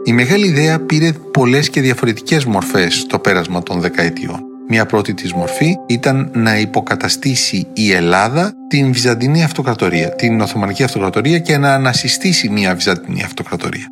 Η 0.03 0.13
μεγάλη 0.13 0.47
ιδέα 0.47 0.79
πήρε 0.79 1.11
πολλές 1.11 1.69
και 1.69 1.81
διαφορετικές 1.81 2.45
μορφές 2.45 2.95
στο 2.95 3.19
πέρασμα 3.19 3.63
των 3.63 3.79
δεκαετιών. 3.79 4.39
Μια 4.67 4.85
πρώτη 4.85 5.13
της 5.13 5.33
μορφή 5.33 5.75
ήταν 5.87 6.31
να 6.33 6.59
υποκαταστήσει 6.59 7.67
η 7.73 7.91
Ελλάδα 7.91 8.53
την 8.67 8.93
Βυζαντινή 8.93 9.43
Αυτοκρατορία, 9.43 10.09
την 10.09 10.41
Οθωμανική 10.41 10.83
Αυτοκρατορία 10.83 11.39
και 11.39 11.57
να 11.57 11.73
ανασυστήσει 11.73 12.49
μια 12.49 12.75
Βυζαντινή 12.75 13.23
Αυτοκρατορία. 13.23 13.87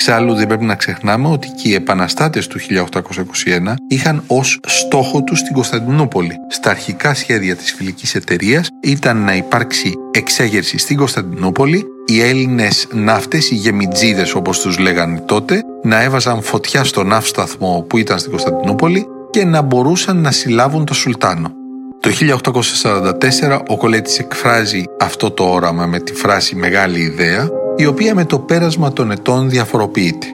Εξάλλου 0.00 0.34
δεν 0.34 0.46
πρέπει 0.46 0.64
να 0.64 0.74
ξεχνάμε 0.74 1.28
ότι 1.28 1.48
και 1.48 1.68
οι 1.68 1.74
επαναστάτες 1.74 2.46
του 2.46 2.58
1821 2.60 3.74
είχαν 3.88 4.22
ως 4.26 4.58
στόχο 4.66 5.22
τους 5.22 5.42
την 5.42 5.54
Κωνσταντινούπολη. 5.54 6.34
Στα 6.48 6.70
αρχικά 6.70 7.14
σχέδια 7.14 7.56
της 7.56 7.72
φιλικής 7.72 8.14
εταιρείας 8.14 8.68
ήταν 8.82 9.16
να 9.16 9.36
υπάρξει 9.36 9.92
εξέγερση 10.10 10.78
στην 10.78 10.96
Κωνσταντινούπολη, 10.96 11.84
οι 12.06 12.20
Έλληνες 12.20 12.88
ναύτες, 12.92 13.50
οι 13.50 13.54
γεμιτζίδες 13.54 14.34
όπως 14.34 14.60
τους 14.60 14.78
λέγανε 14.78 15.20
τότε, 15.20 15.62
να 15.82 16.02
έβαζαν 16.02 16.42
φωτιά 16.42 16.84
στο 16.84 17.04
ναύσταθμο 17.04 17.84
που 17.88 17.98
ήταν 17.98 18.18
στην 18.18 18.30
Κωνσταντινούπολη 18.30 19.06
και 19.30 19.44
να 19.44 19.62
μπορούσαν 19.62 20.16
να 20.20 20.30
συλλάβουν 20.30 20.84
το 20.84 20.94
Σουλτάνο. 20.94 21.52
Το 22.00 22.10
1844 22.10 23.60
ο 23.68 23.76
Κολέτης 23.76 24.18
εκφράζει 24.18 24.82
αυτό 25.00 25.30
το 25.30 25.44
όραμα 25.44 25.86
με 25.86 26.00
τη 26.00 26.14
φράση 26.14 26.56
«μεγάλη 26.56 27.00
ιδέα» 27.00 27.48
η 27.80 27.86
οποία 27.86 28.14
με 28.14 28.24
το 28.24 28.38
πέρασμα 28.38 28.92
των 28.92 29.10
ετών 29.10 29.50
διαφοροποιείται. 29.50 30.26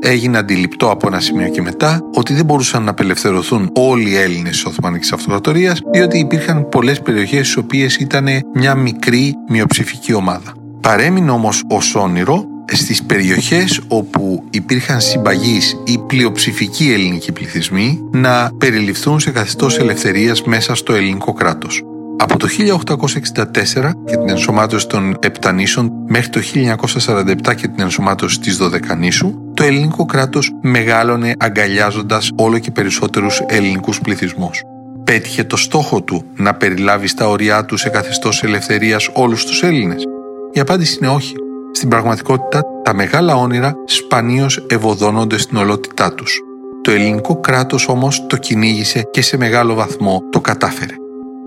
Έγινε 0.00 0.38
αντιληπτό 0.38 0.90
από 0.90 1.06
ένα 1.06 1.20
σημείο 1.20 1.48
και 1.48 1.62
μετά 1.62 2.00
ότι 2.14 2.34
δεν 2.34 2.44
μπορούσαν 2.44 2.82
να 2.82 2.90
απελευθερωθούν 2.90 3.70
όλοι 3.74 4.10
οι 4.10 4.16
Έλληνες 4.16 4.50
της 4.50 4.64
Οθωμανικής 4.64 5.12
Αυτοκρατορίας, 5.12 5.80
διότι 5.92 6.18
υπήρχαν 6.18 6.68
πολλές 6.68 7.00
περιοχές 7.00 7.46
στις 7.46 7.56
οποίες 7.56 7.96
ήταν 7.96 8.26
μια 8.54 8.74
μικρή 8.74 9.34
μειοψηφική 9.48 10.12
ομάδα. 10.12 10.54
Παρέμεινε 10.80 11.30
όμως 11.30 11.62
ως 11.68 11.94
όνειρο 11.94 12.44
στις 12.72 13.02
περιοχές 13.02 13.80
όπου 13.88 14.44
υπήρχαν 14.50 15.00
συμπαγείς 15.00 15.76
ή 15.84 15.98
πλειοψηφικοί 15.98 16.92
ελληνικοί 16.92 17.32
πληθυσμοί 17.32 18.00
να 18.12 18.50
περιληφθούν 18.58 19.20
σε 19.20 19.30
καθεστώς 19.30 19.78
ελευθερίας 19.78 20.42
μέσα 20.42 20.74
στο 20.74 20.94
ελληνικό 20.94 21.32
κράτος. 21.32 21.82
Από 22.22 22.38
το 22.38 22.48
1864 22.48 23.90
και 24.04 24.16
την 24.16 24.28
ενσωμάτωση 24.28 24.86
των 24.86 25.16
Επτανήσων 25.20 25.92
μέχρι 26.06 26.28
το 26.28 26.40
1947 26.40 27.54
και 27.54 27.68
την 27.68 27.80
ενσωμάτωση 27.80 28.40
της 28.40 28.56
Δωδεκανήσου, 28.56 29.34
το 29.54 29.64
ελληνικό 29.64 30.04
κράτος 30.04 30.50
μεγάλωνε 30.62 31.32
αγκαλιάζοντας 31.38 32.30
όλο 32.36 32.58
και 32.58 32.70
περισσότερους 32.70 33.42
ελληνικούς 33.46 34.00
πληθυσμούς. 34.00 34.62
Πέτυχε 35.04 35.44
το 35.44 35.56
στόχο 35.56 36.02
του 36.02 36.24
να 36.36 36.54
περιλάβει 36.54 37.06
στα 37.06 37.28
ωριά 37.28 37.64
του 37.64 37.76
σε 37.76 37.88
καθεστώς 37.88 38.42
ελευθερίας 38.42 39.10
όλους 39.12 39.44
τους 39.44 39.62
Έλληνες. 39.62 40.04
Η 40.52 40.60
απάντηση 40.60 40.98
είναι 41.00 41.10
όχι. 41.10 41.34
Στην 41.72 41.88
πραγματικότητα, 41.88 42.62
τα 42.84 42.94
μεγάλα 42.94 43.36
όνειρα 43.36 43.74
σπανίως 43.84 44.66
ευωδώνονται 44.68 45.38
στην 45.38 45.56
ολότητά 45.56 46.14
τους. 46.14 46.40
Το 46.82 46.90
ελληνικό 46.90 47.40
κράτος 47.40 47.88
όμως 47.88 48.26
το 48.26 48.36
κυνήγησε 48.36 49.02
και 49.10 49.22
σε 49.22 49.36
μεγάλο 49.36 49.74
βαθμό 49.74 50.22
το 50.30 50.40
κατάφερε. 50.40 50.94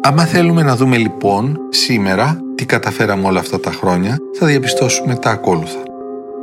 Άμα 0.05 0.25
θέλουμε 0.25 0.63
να 0.63 0.75
δούμε 0.75 0.97
λοιπόν 0.97 1.59
σήμερα 1.69 2.39
τι 2.55 2.65
καταφέραμε 2.65 3.27
όλα 3.27 3.39
αυτά 3.39 3.59
τα 3.59 3.71
χρόνια, 3.71 4.17
θα 4.39 4.45
διαπιστώσουμε 4.45 5.15
τα 5.15 5.29
ακόλουθα. 5.29 5.79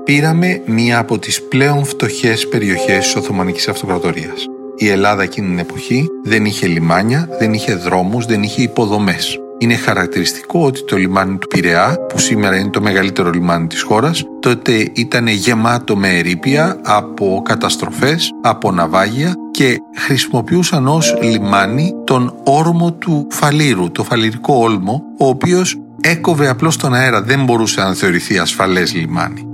Πήραμε 0.05 0.62
μία 0.67 0.99
από 0.99 1.19
τις 1.19 1.43
πλέον 1.43 1.85
φτωχές 1.85 2.49
περιοχές 2.49 3.05
της 3.05 3.17
Οθωμανικής 3.17 3.69
Αυτοκρατορίας. 3.69 4.47
Η 4.76 4.88
Ελλάδα 4.88 5.23
εκείνη 5.23 5.47
την 5.49 5.59
εποχή 5.59 6.07
δεν 6.25 6.45
είχε 6.45 6.67
λιμάνια, 6.67 7.29
δεν 7.38 7.52
είχε 7.52 7.75
δρόμους, 7.75 8.26
δεν 8.26 8.43
είχε 8.43 8.62
υποδομές. 8.62 9.38
Είναι 9.62 9.75
χαρακτηριστικό 9.75 10.64
ότι 10.64 10.85
το 10.85 10.97
λιμάνι 10.97 11.38
του 11.38 11.47
Πειραιά, 11.47 11.97
που 12.09 12.19
σήμερα 12.19 12.57
είναι 12.57 12.71
το 12.71 12.81
μεγαλύτερο 12.81 13.31
λιμάνι 13.31 13.67
της 13.67 13.83
χώρας, 13.83 14.25
τότε 14.40 14.90
ήταν 14.93 15.26
γεμάτο 15.26 15.97
με 15.97 16.09
ερήπια 16.09 16.81
από 16.85 17.43
καταστροφές, 17.45 18.31
από 18.43 18.73
ναυάγια 18.73 19.35
και 19.50 19.79
χρησιμοποιούσαν 19.97 20.88
ως 20.88 21.19
λιμάνι 21.23 21.95
τον 22.05 22.35
όρμο 22.45 22.93
του 22.93 23.26
φαλήρου, 23.31 23.90
το 23.90 24.05
φαλυρικό 24.05 24.55
όλμο, 24.55 25.02
ο 25.19 25.26
οποίος 25.26 25.79
έκοβε 26.00 26.49
απλώς 26.49 26.76
τον 26.76 26.95
αέρα, 26.95 27.23
δεν 27.23 27.45
μπορούσε 27.45 27.81
να 27.81 27.95
θεωρηθεί 27.95 28.38
ασφαλές 28.38 28.95
λιμάνι. 28.95 29.47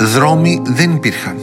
Δρόμοι 0.00 0.62
δεν 0.64 0.90
υπήρχαν. 0.90 1.36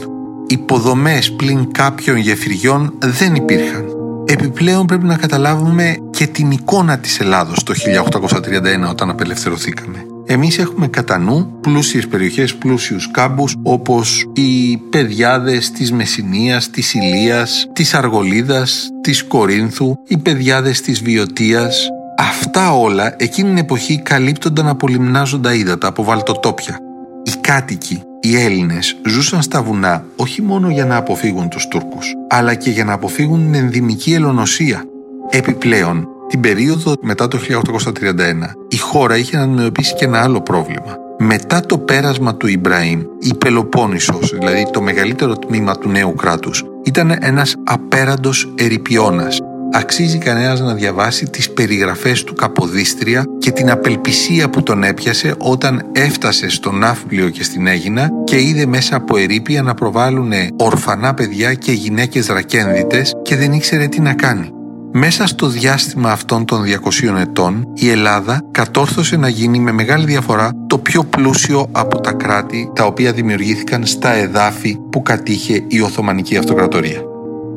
Υποδομές 0.46 1.32
πλην 1.32 1.72
κάποιων 1.72 2.16
γεφυριών 2.16 2.94
δεν 2.98 3.34
υπήρχαν. 3.34 3.84
Επιπλέον 4.24 4.86
πρέπει 4.86 5.04
να 5.04 5.16
καταλάβουμε 5.16 5.96
και 6.20 6.26
την 6.26 6.50
εικόνα 6.50 6.98
της 6.98 7.20
Ελλάδος 7.20 7.62
το 7.62 7.74
1831 7.74 8.90
όταν 8.90 9.10
απελευθερωθήκαμε. 9.10 9.98
Εμείς 10.26 10.58
έχουμε 10.58 10.88
κατά 10.88 11.18
νου 11.18 11.58
πλούσιες 11.60 12.06
περιοχές, 12.08 12.54
πλούσιους 12.54 13.10
κάμπους 13.10 13.56
όπως 13.62 14.26
οι 14.34 14.76
παιδιάδες 14.76 15.70
της 15.70 15.92
Μεσσηνίας, 15.92 16.70
της 16.70 16.94
Ηλίας, 16.94 17.66
της 17.72 17.94
Αργολίδας, 17.94 18.88
της 19.00 19.24
Κορίνθου, 19.24 19.94
οι 20.08 20.16
παιδιάδες 20.16 20.80
της 20.80 21.02
Βιωτίας. 21.02 21.88
Αυτά 22.18 22.72
όλα 22.72 23.14
εκείνη 23.18 23.48
την 23.48 23.58
εποχή 23.58 24.02
καλύπτονταν 24.02 24.68
από 24.68 24.88
λιμνάζοντα 24.88 25.54
ύδατα, 25.54 25.86
από 25.86 26.04
βαλτοτόπια. 26.04 26.78
Οι 27.24 27.32
κάτοικοι, 27.40 28.02
οι 28.20 28.36
Έλληνες 28.36 28.96
ζούσαν 29.06 29.42
στα 29.42 29.62
βουνά 29.62 30.04
όχι 30.16 30.42
μόνο 30.42 30.70
για 30.70 30.84
να 30.84 30.96
αποφύγουν 30.96 31.48
τους 31.48 31.68
Τούρκους, 31.68 32.14
αλλά 32.28 32.54
και 32.54 32.70
για 32.70 32.84
να 32.84 32.92
αποφύγουν 32.92 33.40
την 33.40 33.54
ενδυμική 33.54 34.12
ελονοσία. 34.12 34.84
Επιπλέον, 35.32 36.08
την 36.28 36.40
περίοδο 36.40 36.94
μετά 37.00 37.28
το 37.28 37.38
1831, 37.38 38.54
η 38.68 38.76
χώρα 38.76 39.16
είχε 39.16 39.36
να 39.36 39.42
αντιμετωπίσει 39.42 39.94
και 39.94 40.04
ένα 40.04 40.22
άλλο 40.22 40.40
πρόβλημα. 40.40 40.96
Μετά 41.18 41.60
το 41.60 41.78
πέρασμα 41.78 42.34
του 42.34 42.46
Ιμπραήμ, 42.46 43.00
η 43.20 43.34
Πελοπόννησος, 43.34 44.34
δηλαδή 44.38 44.66
το 44.72 44.80
μεγαλύτερο 44.80 45.36
τμήμα 45.36 45.78
του 45.78 45.88
νέου 45.88 46.14
κράτους, 46.14 46.64
ήταν 46.84 47.16
ένας 47.20 47.56
απέραντος 47.64 48.54
ερυπιώνας. 48.54 49.38
Αξίζει 49.72 50.18
κανένας 50.18 50.60
να 50.60 50.74
διαβάσει 50.74 51.24
τις 51.24 51.50
περιγραφές 51.50 52.24
του 52.24 52.34
Καποδίστρια 52.34 53.24
και 53.38 53.50
την 53.50 53.70
απελπισία 53.70 54.50
που 54.50 54.62
τον 54.62 54.82
έπιασε 54.82 55.34
όταν 55.38 55.82
έφτασε 55.92 56.48
στο 56.48 56.70
Ναύπλιο 56.70 57.28
και 57.28 57.42
στην 57.42 57.66
Έγινα 57.66 58.08
και 58.24 58.40
είδε 58.40 58.66
μέσα 58.66 58.96
από 58.96 59.16
ερήπια 59.16 59.62
να 59.62 59.74
προβάλλουν 59.74 60.32
ορφανά 60.56 61.14
παιδιά 61.14 61.54
και 61.54 61.72
γυναίκες 61.72 62.26
ρακένδυτες 62.26 63.12
και 63.22 63.36
δεν 63.36 63.52
ήξερε 63.52 63.86
τι 63.86 64.00
να 64.00 64.14
κάνει. 64.14 64.50
Μέσα 64.92 65.26
στο 65.26 65.46
διάστημα 65.46 66.10
αυτών 66.10 66.44
των 66.44 66.62
200 66.64 67.20
ετών, 67.20 67.68
η 67.74 67.90
Ελλάδα 67.90 68.42
κατόρθωσε 68.50 69.16
να 69.16 69.28
γίνει 69.28 69.58
με 69.58 69.72
μεγάλη 69.72 70.04
διαφορά 70.04 70.52
το 70.66 70.78
πιο 70.78 71.04
πλούσιο 71.04 71.68
από 71.72 72.00
τα 72.00 72.12
κράτη 72.12 72.70
τα 72.74 72.84
οποία 72.84 73.12
δημιουργήθηκαν 73.12 73.86
στα 73.86 74.12
εδάφη 74.12 74.76
που 74.90 75.02
κατήχε 75.02 75.64
η 75.68 75.80
Οθωμανική 75.80 76.36
Αυτοκρατορία. 76.36 77.02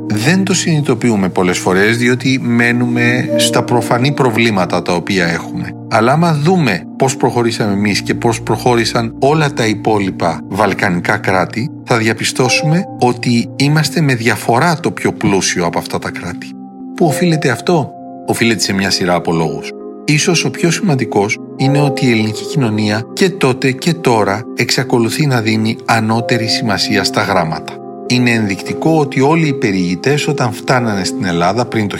Δεν 0.07 0.43
το 0.43 0.53
συνειδητοποιούμε 0.53 1.29
πολλές 1.29 1.57
φορές 1.57 1.97
διότι 1.97 2.39
μένουμε 2.43 3.35
στα 3.37 3.63
προφανή 3.63 4.11
προβλήματα 4.11 4.81
τα 4.81 4.93
οποία 4.93 5.25
έχουμε. 5.25 5.69
Αλλά 5.89 6.11
άμα 6.11 6.33
δούμε 6.33 6.83
πώς 6.97 7.17
προχωρήσαμε 7.17 7.73
εμείς 7.73 8.01
και 8.01 8.13
πώς 8.13 8.41
προχώρησαν 8.41 9.15
όλα 9.19 9.53
τα 9.53 9.65
υπόλοιπα 9.65 10.39
βαλκανικά 10.47 11.17
κράτη, 11.17 11.69
θα 11.83 11.97
διαπιστώσουμε 11.97 12.83
ότι 12.99 13.49
είμαστε 13.55 14.01
με 14.01 14.15
διαφορά 14.15 14.79
το 14.79 14.91
πιο 14.91 15.13
πλούσιο 15.13 15.65
από 15.65 15.79
αυτά 15.79 15.99
τα 15.99 16.11
κράτη. 16.11 16.47
Πού 16.95 17.05
οφείλεται 17.05 17.49
αυτό; 17.49 17.93
Οφείλεται 18.25 18.59
σε 18.59 18.73
μια 18.73 18.89
σειρά 18.89 19.13
από 19.13 19.31
λόγους. 19.31 19.71
Ίσως 20.05 20.45
ο 20.45 20.51
πιο 20.51 20.71
σημαντικός 20.71 21.39
είναι 21.57 21.81
ότι 21.81 22.05
η 22.05 22.11
ελληνική 22.11 22.45
κοινωνία 22.45 23.03
και 23.13 23.29
τότε 23.29 23.71
και 23.71 23.93
τώρα 23.93 24.43
εξακολουθεί 24.55 25.25
να 25.25 25.41
δίνει 25.41 25.77
ανώτερη 25.85 26.47
σημασία 26.47 27.03
στα 27.03 27.21
γράμματα. 27.21 27.73
Είναι 28.07 28.31
ενδεικτικό 28.31 28.97
ότι 28.99 29.21
όλοι 29.21 29.47
οι 29.47 29.53
περιηγητές 29.53 30.27
όταν 30.27 30.53
φτάνανε 30.53 31.03
στην 31.03 31.25
Ελλάδα 31.25 31.65
πριν 31.65 31.87
το 31.87 31.97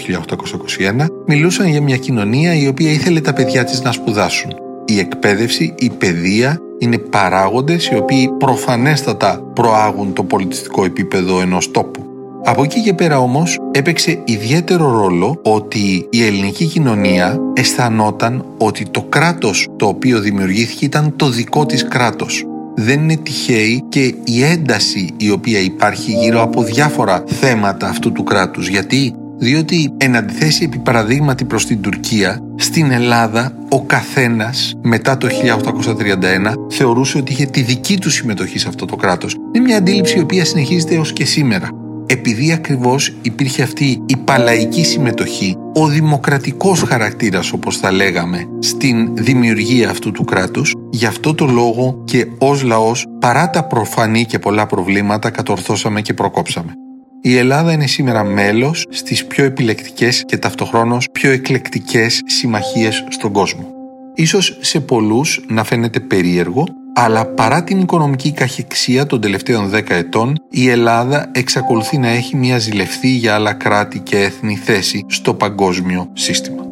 1821 1.00 1.06
μιλούσαν 1.26 1.68
για 1.68 1.82
μια 1.82 1.98
κοινωνία 1.98 2.54
η 2.54 2.68
οποία 2.68 2.92
ήθελε 2.92 3.22
τα 3.22 3.34
παιδιά 3.34 3.64
της 3.64 3.82
να 3.82 3.92
σπουδάσουν. 3.92 4.52
Η 4.86 5.00
εκπαίδευση, 5.00 5.74
η 5.78 5.90
παιδεία 5.90 6.58
είναι 6.80 6.98
παράγοντες 6.98 7.88
οι 7.88 7.96
οποίοι 7.96 8.30
προφανέστατα 8.40 9.42
προάγουν 9.54 10.14
το 10.14 10.24
πολιτιστικό 10.24 10.86
επίπεδο 10.86 11.42
ενός 11.42 11.72
τόπου. 11.72 12.03
Από 12.46 12.64
εκεί 12.64 12.82
και 12.82 12.94
πέρα 12.94 13.20
όμως 13.20 13.60
έπαιξε 13.72 14.22
ιδιαίτερο 14.26 14.92
ρόλο 14.92 15.40
ότι 15.44 16.08
η 16.10 16.26
ελληνική 16.26 16.66
κοινωνία 16.66 17.40
αισθανόταν 17.54 18.46
ότι 18.58 18.86
το 18.92 19.02
κράτος 19.02 19.68
το 19.76 19.86
οποίο 19.86 20.20
δημιουργήθηκε 20.20 20.86
ήταν 20.86 21.14
το 21.16 21.30
δικό 21.30 21.66
της 21.66 21.88
κράτος. 21.88 22.46
Δεν 22.76 23.00
είναι 23.00 23.16
τυχαίη 23.16 23.84
και 23.90 24.16
η 24.24 24.44
ένταση 24.44 25.10
η 25.18 25.30
οποία 25.30 25.60
υπάρχει 25.60 26.12
γύρω 26.12 26.42
από 26.42 26.64
διάφορα 26.64 27.24
θέματα 27.28 27.88
αυτού 27.88 28.12
του 28.12 28.24
κράτους. 28.24 28.68
Γιατί; 28.68 29.16
Διότι 29.38 29.94
εν 29.98 30.16
αντιθέσει 30.16 30.64
επί 30.64 30.78
παραδείγματι 30.78 31.46
προς 31.46 31.66
την 31.66 31.82
Τουρκία, 31.82 32.40
στην 32.56 32.92
Ελλάδα 32.92 33.52
ο 33.70 33.82
καθένας 33.82 34.74
μετά 34.82 35.18
το 35.18 35.28
1831 35.28 36.54
θεωρούσε 36.70 37.18
ότι 37.18 37.32
είχε 37.32 37.46
τη 37.46 37.62
δική 37.62 37.98
του 37.98 38.10
συμμετοχή 38.10 38.60
σε 38.60 38.68
αυτό 38.68 38.86
το 38.86 38.96
κράτος. 38.96 39.36
Είναι 39.56 39.66
μια 39.66 39.78
αντίληψη 39.78 40.18
η 40.18 40.22
οποία 40.22 40.46
συνεχίζεται 40.46 40.96
έως 40.96 41.14
και 41.14 41.26
σήμερα 41.26 41.83
επειδή 42.14 42.52
ακριβώς 42.52 43.16
υπήρχε 43.22 43.64
αυτή 43.64 44.04
η 44.06 44.18
παλαϊκή 44.18 44.84
συμμετοχή, 44.84 45.56
ο 45.74 45.88
δημοκρατικός 45.88 46.82
χαρακτήρας 46.82 47.52
όπως 47.52 47.78
θα 47.78 47.92
λέγαμε 47.92 48.48
στην 48.60 49.16
δημιουργία 49.16 49.90
αυτού 49.90 50.12
του 50.12 50.24
κράτους, 50.24 50.74
γι' 50.90 51.06
αυτό 51.06 51.34
το 51.34 51.46
λόγο 51.46 52.02
και 52.06 52.28
ως 52.38 52.64
λαός 52.64 53.06
παρά 53.20 53.50
τα 53.50 53.64
προφανή 53.64 54.26
και 54.26 54.40
πολλά 54.40 54.66
προβλήματα 54.66 55.30
κατορθώσαμε 55.30 56.02
και 56.02 56.14
προκόψαμε. 56.14 56.74
η 57.22 57.38
Ελλάδα 57.38 57.72
είναι 57.72 57.88
σήμερα 57.88 58.24
μέλος 58.24 58.86
στις 58.90 59.26
πιο 59.26 59.44
επιλεκτικές 59.44 60.24
και 60.26 60.38
ταυτοχρόνως 60.38 61.08
πιο 61.12 61.32
εκλεκτικές 61.32 62.22
συμμαχίες 62.26 63.04
στον 63.10 63.32
κόσμο. 63.32 63.68
Ίσως 64.16 64.58
σε 64.62 64.80
πολλούς 64.80 65.46
να 65.48 65.64
φαίνεται 65.64 66.00
περίεργο, 66.00 66.64
αλλά 66.94 67.26
παρά 67.26 67.64
την 67.64 67.80
οικονομική 67.80 68.32
καχεξία 68.32 69.06
των 69.06 69.22
τελευταίων 69.22 69.72
10 69.74 69.82
ετών, 69.90 70.36
η 70.50 70.70
Ελλάδα 70.70 71.30
εξακολουθεί 71.32 71.98
να 71.98 72.08
έχει 72.08 72.36
μια 72.36 72.58
ζηλευθή 72.58 73.08
για 73.08 73.34
άλλα 73.34 73.54
κράτη 73.54 74.00
και 74.00 74.18
έθνη 74.18 74.56
θέση 74.56 75.06
στο 75.08 75.34
παγκόσμιο 75.34 76.10
σύστημα. 76.14 76.64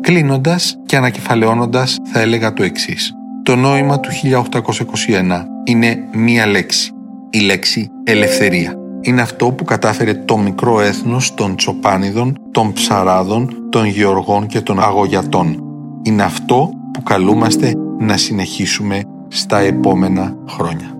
Κλείνοντας 0.00 0.76
και 0.86 0.96
ανακεφαλαιώνοντας 0.96 1.96
θα 2.12 2.20
έλεγα 2.20 2.52
το 2.52 2.62
εξής. 2.62 3.12
Το 3.42 3.56
νόημα 3.56 4.00
του 4.00 4.10
1821 4.10 5.44
είναι 5.64 5.98
μία 6.12 6.46
λέξη. 6.46 6.92
Η 7.30 7.38
λέξη 7.38 7.90
ελευθερία. 8.04 8.74
Είναι 9.00 9.20
αυτό 9.20 9.50
που 9.50 9.64
κατάφερε 9.64 10.14
το 10.14 10.36
μικρό 10.36 10.80
έθνος 10.80 11.34
των 11.34 11.56
Τσοπάνιδων, 11.56 12.38
των 12.50 12.72
Ψαράδων, 12.72 13.68
των 13.70 13.86
Γεωργών 13.86 14.46
και 14.46 14.60
των 14.60 14.80
Αγωγιατών. 14.80 15.62
Είναι 16.02 16.22
αυτό 16.22 16.70
που 16.92 17.02
καλούμαστε 17.02 17.72
να 17.98 18.16
συνεχίσουμε 18.16 19.02
στα 19.38 19.58
επόμενα 19.58 20.36
χρόνια. 20.48 20.97